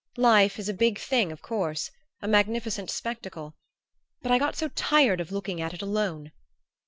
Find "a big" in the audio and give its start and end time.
0.67-0.97